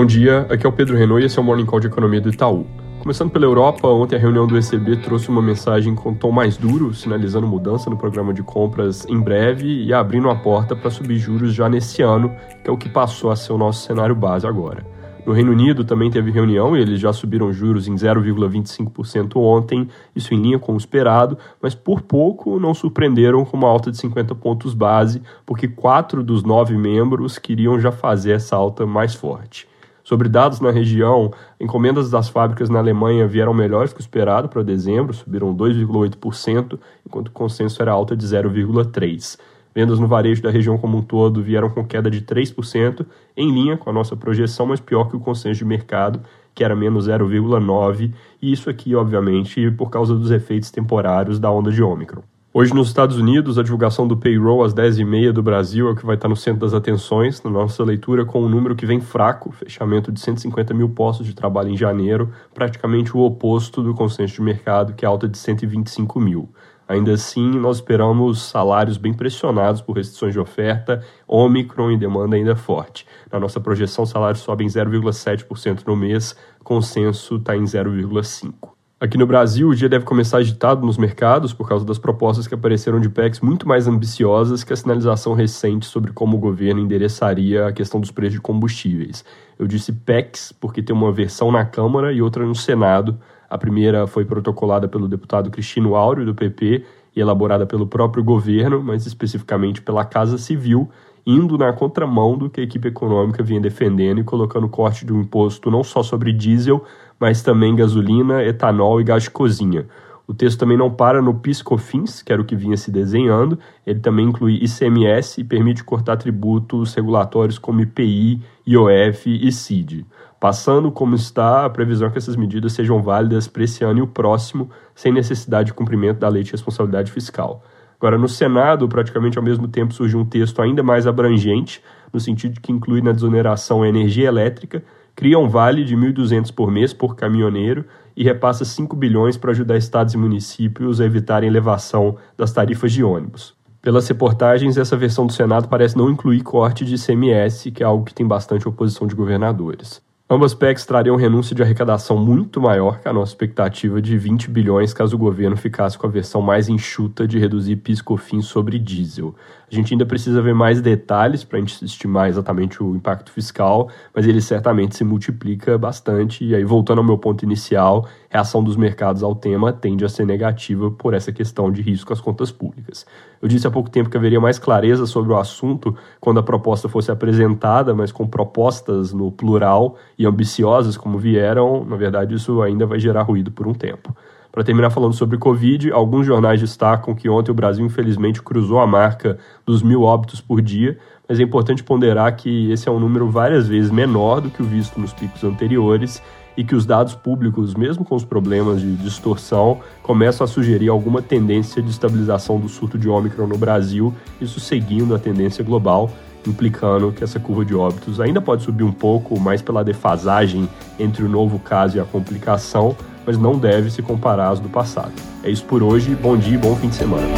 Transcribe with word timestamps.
Bom 0.00 0.06
dia, 0.06 0.46
aqui 0.48 0.64
é 0.64 0.68
o 0.68 0.72
Pedro 0.72 0.96
Renault 0.96 1.22
e 1.22 1.26
esse 1.26 1.38
é 1.38 1.42
o 1.42 1.44
Morning 1.44 1.66
Call 1.66 1.78
de 1.78 1.88
Economia 1.88 2.22
do 2.22 2.30
Itaú. 2.30 2.66
Começando 3.00 3.30
pela 3.30 3.44
Europa, 3.44 3.86
ontem 3.86 4.16
a 4.16 4.18
reunião 4.18 4.46
do 4.46 4.56
ECB 4.56 4.96
trouxe 4.96 5.28
uma 5.28 5.42
mensagem 5.42 5.94
com 5.94 6.14
tom 6.14 6.32
mais 6.32 6.56
duro, 6.56 6.94
sinalizando 6.94 7.46
mudança 7.46 7.90
no 7.90 7.98
programa 7.98 8.32
de 8.32 8.42
compras 8.42 9.04
em 9.10 9.20
breve 9.20 9.84
e 9.84 9.92
abrindo 9.92 10.30
a 10.30 10.34
porta 10.34 10.74
para 10.74 10.88
subir 10.88 11.18
juros 11.18 11.52
já 11.52 11.68
nesse 11.68 12.00
ano, 12.00 12.34
que 12.64 12.70
é 12.70 12.72
o 12.72 12.78
que 12.78 12.88
passou 12.88 13.30
a 13.30 13.36
ser 13.36 13.52
o 13.52 13.58
nosso 13.58 13.86
cenário 13.86 14.14
base 14.14 14.46
agora. 14.46 14.86
No 15.26 15.34
Reino 15.34 15.52
Unido 15.52 15.84
também 15.84 16.10
teve 16.10 16.30
reunião 16.30 16.74
e 16.74 16.80
eles 16.80 16.98
já 16.98 17.12
subiram 17.12 17.52
juros 17.52 17.86
em 17.86 17.94
0,25% 17.94 19.36
ontem, 19.36 19.86
isso 20.16 20.32
em 20.32 20.40
linha 20.40 20.58
com 20.58 20.72
o 20.72 20.78
esperado, 20.78 21.36
mas 21.60 21.74
por 21.74 22.00
pouco 22.00 22.58
não 22.58 22.72
surpreenderam 22.72 23.44
com 23.44 23.54
uma 23.54 23.68
alta 23.68 23.90
de 23.90 23.98
50 23.98 24.34
pontos 24.34 24.72
base, 24.72 25.20
porque 25.44 25.68
quatro 25.68 26.22
dos 26.24 26.42
nove 26.42 26.74
membros 26.74 27.38
queriam 27.38 27.78
já 27.78 27.92
fazer 27.92 28.32
essa 28.32 28.56
alta 28.56 28.86
mais 28.86 29.14
forte. 29.14 29.68
Sobre 30.10 30.28
dados 30.28 30.58
na 30.58 30.72
região, 30.72 31.32
encomendas 31.60 32.10
das 32.10 32.28
fábricas 32.28 32.68
na 32.68 32.80
Alemanha 32.80 33.28
vieram 33.28 33.54
melhores 33.54 33.92
que 33.92 34.00
o 34.00 34.02
esperado 34.02 34.48
para 34.48 34.64
dezembro, 34.64 35.14
subiram 35.14 35.54
2,8%, 35.54 36.76
enquanto 37.06 37.28
o 37.28 37.30
consenso 37.30 37.80
era 37.80 37.92
alta 37.92 38.16
de 38.16 38.26
0,3%. 38.26 39.38
Vendas 39.72 40.00
no 40.00 40.08
varejo 40.08 40.42
da 40.42 40.50
região 40.50 40.76
como 40.76 40.98
um 40.98 41.00
todo 41.00 41.40
vieram 41.40 41.70
com 41.70 41.86
queda 41.86 42.10
de 42.10 42.22
3%, 42.22 43.06
em 43.36 43.52
linha 43.52 43.76
com 43.76 43.88
a 43.88 43.92
nossa 43.92 44.16
projeção, 44.16 44.66
mas 44.66 44.80
pior 44.80 45.04
que 45.04 45.14
o 45.14 45.20
consenso 45.20 45.58
de 45.58 45.64
mercado, 45.64 46.20
que 46.56 46.64
era 46.64 46.74
menos 46.74 47.06
0,9%, 47.06 48.12
e 48.42 48.50
isso 48.50 48.68
aqui, 48.68 48.96
obviamente, 48.96 49.70
por 49.70 49.90
causa 49.90 50.12
dos 50.16 50.32
efeitos 50.32 50.72
temporários 50.72 51.38
da 51.38 51.52
onda 51.52 51.70
de 51.70 51.84
Ômicron. 51.84 52.24
Hoje, 52.52 52.74
nos 52.74 52.88
Estados 52.88 53.16
Unidos, 53.16 53.58
a 53.58 53.62
divulgação 53.62 54.08
do 54.08 54.16
payroll 54.16 54.64
às 54.64 54.74
10h30 54.74 55.30
do 55.30 55.40
Brasil 55.40 55.86
é 55.86 55.92
o 55.92 55.94
que 55.94 56.04
vai 56.04 56.16
estar 56.16 56.26
no 56.26 56.34
centro 56.34 56.58
das 56.58 56.74
atenções, 56.74 57.40
na 57.44 57.48
nossa 57.48 57.84
leitura, 57.84 58.24
com 58.24 58.42
um 58.42 58.48
número 58.48 58.74
que 58.74 58.84
vem 58.84 59.00
fraco, 59.00 59.52
fechamento 59.52 60.10
de 60.10 60.18
150 60.18 60.74
mil 60.74 60.88
postos 60.88 61.28
de 61.28 61.32
trabalho 61.32 61.68
em 61.68 61.76
janeiro, 61.76 62.32
praticamente 62.52 63.16
o 63.16 63.20
oposto 63.20 63.84
do 63.84 63.94
consenso 63.94 64.34
de 64.34 64.42
mercado, 64.42 64.94
que 64.94 65.04
é 65.04 65.08
alta 65.08 65.28
de 65.28 65.38
125 65.38 66.18
mil. 66.18 66.48
Ainda 66.88 67.12
assim, 67.12 67.52
nós 67.52 67.76
esperamos 67.76 68.42
salários 68.42 68.96
bem 68.96 69.14
pressionados 69.14 69.80
por 69.80 69.96
restrições 69.96 70.32
de 70.32 70.40
oferta, 70.40 71.04
Omicron 71.28 71.92
e 71.92 71.96
demanda 71.96 72.34
ainda 72.34 72.56
forte. 72.56 73.06
Na 73.30 73.38
nossa 73.38 73.60
projeção, 73.60 74.04
salários 74.04 74.40
sobem 74.40 74.66
0,7% 74.66 75.86
no 75.86 75.94
mês, 75.94 76.34
consenso 76.64 77.36
está 77.36 77.56
em 77.56 77.62
0,5%. 77.62 78.79
Aqui 79.02 79.16
no 79.16 79.26
Brasil, 79.26 79.66
o 79.66 79.74
dia 79.74 79.88
deve 79.88 80.04
começar 80.04 80.36
agitado 80.36 80.84
nos 80.84 80.98
mercados 80.98 81.54
por 81.54 81.66
causa 81.66 81.86
das 81.86 81.98
propostas 81.98 82.46
que 82.46 82.52
apareceram 82.52 83.00
de 83.00 83.08
PECs 83.08 83.40
muito 83.40 83.66
mais 83.66 83.88
ambiciosas 83.88 84.62
que 84.62 84.74
a 84.74 84.76
sinalização 84.76 85.32
recente 85.32 85.86
sobre 85.86 86.12
como 86.12 86.36
o 86.36 86.38
governo 86.38 86.82
endereçaria 86.82 87.66
a 87.66 87.72
questão 87.72 87.98
dos 87.98 88.10
preços 88.10 88.34
de 88.34 88.42
combustíveis. 88.42 89.24
Eu 89.58 89.66
disse 89.66 89.90
PECs 89.90 90.52
porque 90.52 90.82
tem 90.82 90.94
uma 90.94 91.10
versão 91.10 91.50
na 91.50 91.64
Câmara 91.64 92.12
e 92.12 92.20
outra 92.20 92.44
no 92.44 92.54
Senado. 92.54 93.18
A 93.48 93.56
primeira 93.56 94.06
foi 94.06 94.26
protocolada 94.26 94.86
pelo 94.86 95.08
deputado 95.08 95.50
Cristino 95.50 95.94
Áureo, 95.94 96.26
do 96.26 96.34
PP, 96.34 96.84
e 97.16 97.20
elaborada 97.20 97.64
pelo 97.64 97.86
próprio 97.86 98.22
governo, 98.22 98.82
mas 98.82 99.06
especificamente 99.06 99.80
pela 99.80 100.04
Casa 100.04 100.36
Civil, 100.36 100.90
indo 101.26 101.56
na 101.58 101.72
contramão 101.72 102.36
do 102.36 102.48
que 102.48 102.60
a 102.60 102.64
equipe 102.64 102.88
econômica 102.88 103.42
vinha 103.42 103.60
defendendo 103.60 104.20
e 104.20 104.24
colocando 104.24 104.68
corte 104.68 105.04
de 105.04 105.12
um 105.12 105.20
imposto 105.20 105.70
não 105.70 105.84
só 105.84 106.02
sobre 106.02 106.32
diesel, 106.32 106.84
mas 107.18 107.42
também 107.42 107.76
gasolina, 107.76 108.42
etanol 108.42 109.00
e 109.00 109.04
gás 109.04 109.24
de 109.24 109.30
cozinha. 109.30 109.86
O 110.26 110.32
texto 110.32 110.60
também 110.60 110.76
não 110.76 110.88
para 110.88 111.20
no 111.20 111.34
PIS/COFINS, 111.34 112.22
que 112.22 112.32
era 112.32 112.40
o 112.40 112.44
que 112.44 112.54
vinha 112.54 112.76
se 112.76 112.90
desenhando, 112.90 113.58
ele 113.84 113.98
também 113.98 114.28
inclui 114.28 114.60
ICMS 114.62 115.40
e 115.40 115.44
permite 115.44 115.82
cortar 115.82 116.16
tributos 116.16 116.94
regulatórios 116.94 117.58
como 117.58 117.80
IPI, 117.80 118.40
IOF 118.64 119.26
e 119.26 119.50
CID. 119.50 120.06
Passando 120.38 120.90
como 120.92 121.16
está, 121.16 121.66
a 121.66 121.70
previsão 121.70 122.06
é 122.06 122.10
que 122.10 122.18
essas 122.18 122.36
medidas 122.36 122.72
sejam 122.72 123.02
válidas 123.02 123.48
para 123.48 123.64
esse 123.64 123.84
ano 123.84 123.98
e 123.98 124.02
o 124.02 124.06
próximo, 124.06 124.70
sem 124.94 125.12
necessidade 125.12 125.66
de 125.66 125.74
cumprimento 125.74 126.18
da 126.18 126.28
lei 126.28 126.44
de 126.44 126.52
responsabilidade 126.52 127.10
fiscal. 127.10 127.62
Agora, 128.00 128.16
no 128.16 128.26
Senado, 128.26 128.88
praticamente 128.88 129.36
ao 129.36 129.44
mesmo 129.44 129.68
tempo, 129.68 129.92
surgiu 129.92 130.20
um 130.20 130.24
texto 130.24 130.62
ainda 130.62 130.82
mais 130.82 131.06
abrangente, 131.06 131.82
no 132.10 132.18
sentido 132.18 132.54
de 132.54 132.60
que 132.60 132.72
inclui 132.72 133.02
na 133.02 133.12
desoneração 133.12 133.82
a 133.82 133.88
energia 133.88 134.26
elétrica, 134.26 134.82
cria 135.14 135.38
um 135.38 135.46
vale 135.46 135.84
de 135.84 135.94
1.200 135.94 136.50
por 136.50 136.70
mês 136.70 136.94
por 136.94 137.14
caminhoneiro 137.14 137.84
e 138.16 138.24
repassa 138.24 138.64
5 138.64 138.96
bilhões 138.96 139.36
para 139.36 139.50
ajudar 139.50 139.76
estados 139.76 140.14
e 140.14 140.16
municípios 140.16 140.98
a 140.98 141.04
evitarem 141.04 141.46
elevação 141.46 142.16
das 142.38 142.50
tarifas 142.50 142.90
de 142.90 143.04
ônibus. 143.04 143.54
Pelas 143.82 144.08
reportagens, 144.08 144.78
essa 144.78 144.96
versão 144.96 145.26
do 145.26 145.32
Senado 145.34 145.68
parece 145.68 145.94
não 145.94 146.08
incluir 146.08 146.40
corte 146.40 146.86
de 146.86 146.94
ICMS, 146.94 147.70
que 147.70 147.82
é 147.82 147.86
algo 147.86 148.06
que 148.06 148.14
tem 148.14 148.26
bastante 148.26 148.66
oposição 148.66 149.06
de 149.06 149.14
governadores. 149.14 150.00
Ambas 150.32 150.54
PECs 150.54 150.86
trariam 150.86 151.16
renúncia 151.16 151.56
de 151.56 151.60
arrecadação 151.60 152.16
muito 152.16 152.60
maior 152.60 153.00
que 153.00 153.08
a 153.08 153.12
nossa 153.12 153.32
expectativa 153.32 154.00
de 154.00 154.16
20 154.16 154.48
bilhões 154.48 154.94
caso 154.94 155.16
o 155.16 155.18
governo 155.18 155.56
ficasse 155.56 155.98
com 155.98 156.06
a 156.06 156.10
versão 156.10 156.40
mais 156.40 156.68
enxuta 156.68 157.26
de 157.26 157.36
reduzir 157.36 157.74
PIS/COFINS 157.74 158.46
sobre 158.46 158.78
diesel. 158.78 159.34
A 159.68 159.74
gente 159.74 159.92
ainda 159.92 160.06
precisa 160.06 160.40
ver 160.40 160.54
mais 160.54 160.80
detalhes 160.80 161.42
para 161.42 161.58
a 161.58 161.60
gente 161.60 161.84
estimar 161.84 162.28
exatamente 162.28 162.80
o 162.80 162.94
impacto 162.94 163.32
fiscal, 163.32 163.90
mas 164.14 164.24
ele 164.24 164.40
certamente 164.40 164.96
se 164.96 165.02
multiplica 165.02 165.76
bastante. 165.76 166.44
E 166.44 166.54
aí, 166.54 166.62
voltando 166.62 166.98
ao 166.98 167.04
meu 167.04 167.18
ponto 167.18 167.44
inicial, 167.44 168.06
a 168.30 168.36
reação 168.36 168.62
dos 168.62 168.76
mercados 168.76 169.24
ao 169.24 169.34
tema 169.34 169.72
tende 169.72 170.04
a 170.04 170.08
ser 170.08 170.26
negativa 170.26 170.92
por 170.92 171.12
essa 171.12 171.32
questão 171.32 171.72
de 171.72 171.82
risco 171.82 172.12
às 172.12 172.20
contas 172.20 172.52
públicas. 172.52 173.04
Eu 173.40 173.48
disse 173.48 173.66
há 173.66 173.70
pouco 173.70 173.88
tempo 173.88 174.10
que 174.10 174.16
haveria 174.16 174.40
mais 174.40 174.58
clareza 174.58 175.06
sobre 175.06 175.32
o 175.32 175.36
assunto 175.38 175.96
quando 176.20 176.40
a 176.40 176.42
proposta 176.42 176.88
fosse 176.88 177.10
apresentada, 177.10 177.94
mas 177.94 178.12
com 178.12 178.26
propostas 178.26 179.12
no 179.12 179.32
plural 179.32 179.96
e 180.18 180.26
ambiciosas 180.26 180.96
como 180.96 181.18
vieram, 181.18 181.84
na 181.84 181.96
verdade, 181.96 182.34
isso 182.34 182.60
ainda 182.60 182.84
vai 182.84 183.00
gerar 183.00 183.22
ruído 183.22 183.50
por 183.50 183.66
um 183.66 183.72
tempo. 183.72 184.14
Para 184.52 184.64
terminar 184.64 184.90
falando 184.90 185.12
sobre 185.12 185.38
Covid, 185.38 185.92
alguns 185.92 186.26
jornais 186.26 186.60
destacam 186.60 187.14
que 187.14 187.28
ontem 187.28 187.52
o 187.52 187.54
Brasil, 187.54 187.86
infelizmente, 187.86 188.42
cruzou 188.42 188.80
a 188.80 188.86
marca 188.86 189.38
dos 189.64 189.80
mil 189.80 190.02
óbitos 190.02 190.40
por 190.40 190.60
dia, 190.60 190.98
mas 191.28 191.38
é 191.38 191.42
importante 191.44 191.84
ponderar 191.84 192.34
que 192.34 192.70
esse 192.72 192.88
é 192.88 192.92
um 192.92 192.98
número 192.98 193.30
várias 193.30 193.68
vezes 193.68 193.92
menor 193.92 194.40
do 194.40 194.50
que 194.50 194.60
o 194.60 194.64
visto 194.66 194.98
nos 194.98 195.12
picos 195.12 195.44
anteriores 195.44 196.20
e 196.56 196.64
que 196.64 196.74
os 196.74 196.84
dados 196.84 197.14
públicos, 197.14 197.76
mesmo 197.76 198.04
com 198.04 198.16
os 198.16 198.24
problemas 198.24 198.80
de 198.80 198.96
distorção, 198.96 199.78
começam 200.02 200.44
a 200.44 200.48
sugerir 200.48 200.88
alguma 200.88 201.22
tendência 201.22 201.80
de 201.80 201.88
estabilização 201.88 202.58
do 202.58 202.68
surto 202.68 202.98
de 202.98 203.08
Ômicron 203.08 203.46
no 203.46 203.56
Brasil, 203.56 204.12
isso 204.40 204.58
seguindo 204.58 205.14
a 205.14 205.18
tendência 205.18 205.62
global, 205.62 206.10
implicando 206.44 207.12
que 207.12 207.22
essa 207.22 207.38
curva 207.38 207.64
de 207.64 207.74
óbitos 207.74 208.20
ainda 208.20 208.40
pode 208.40 208.64
subir 208.64 208.82
um 208.82 208.92
pouco, 208.92 209.38
mais 209.38 209.62
pela 209.62 209.84
defasagem 209.84 210.68
entre 210.98 211.22
o 211.22 211.28
novo 211.28 211.60
caso 211.60 211.96
e 211.96 212.00
a 212.00 212.04
complicação, 212.04 212.96
mas 213.30 213.38
não 213.38 213.56
deve 213.56 213.92
se 213.92 214.02
comparar 214.02 214.48
às 214.48 214.58
do 214.58 214.68
passado. 214.68 215.12
É 215.44 215.50
isso 215.50 215.64
por 215.64 215.84
hoje, 215.84 216.16
bom 216.16 216.36
dia 216.36 216.54
e 216.54 216.58
bom 216.58 216.74
fim 216.74 216.88
de 216.88 216.96
semana. 216.96 217.28